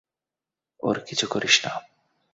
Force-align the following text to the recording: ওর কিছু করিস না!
ওর 0.83 0.97
কিছু 1.07 1.25
করিস 1.27 1.55
না! 1.65 1.71